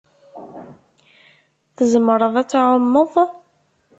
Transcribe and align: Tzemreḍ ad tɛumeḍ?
Tzemreḍ 1.75 2.35
ad 2.41 2.47
tɛumeḍ? 2.51 3.13